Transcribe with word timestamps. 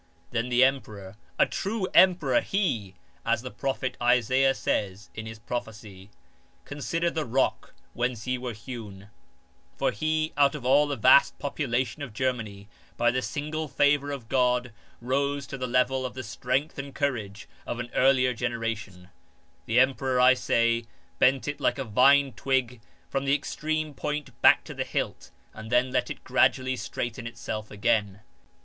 Then 0.31 0.49
the 0.49 0.63
emperor 0.63 1.15
(a 1.37 1.45
true 1.45 1.87
emperor 1.93 2.41
he 2.41 2.95
I 3.23 3.33
As 3.33 3.43
the 3.43 3.51
Prophet 3.51 3.97
Isaiah 4.01 4.55
says 4.55 5.11
in 5.13 5.27
his 5.27 5.37
prophecy, 5.37 6.09
Consider 6.65 7.11
the 7.11 7.23
rock 7.23 7.75
whence 7.93 8.25
ye 8.25 8.39
were 8.39 8.55
hewn": 8.55 9.11
for 9.77 9.91
he 9.91 10.33
out 10.35 10.55
of 10.55 10.65
all 10.65 10.87
the 10.87 10.95
vast 10.95 11.37
population 11.37 12.01
of 12.01 12.13
Germany, 12.13 12.67
by 12.97 13.11
the 13.11 13.21
singular 13.21 13.67
favour 13.67 14.09
of 14.09 14.27
God, 14.27 14.71
rose 15.01 15.45
to 15.45 15.55
the 15.59 15.67
level 15.67 16.03
of 16.03 16.15
the 16.15 16.23
strength 16.23 16.79
and 16.79 16.95
courage 16.95 17.47
of 17.67 17.79
an 17.79 17.91
earlier 17.93 18.33
genera 18.33 18.73
tion)— 18.73 19.09
the 19.67 19.79
emperor, 19.79 20.19
I 20.19 20.33
say, 20.33 20.85
bent 21.19 21.47
it 21.47 21.59
like 21.61 21.77
a 21.77 21.83
vine 21.83 22.33
twig 22.33 22.81
from 23.07 23.25
the 23.25 23.35
extreme 23.35 23.93
point 23.93 24.41
back 24.41 24.63
to 24.63 24.73
the 24.73 24.83
hilt, 24.83 25.29
and 25.53 25.71
then 25.71 25.91
let 25.91 26.09
it 26.09 26.23
gradually 26.23 26.75
straighten 26.75 27.27
itself 27.27 27.69
again. 27.69 28.21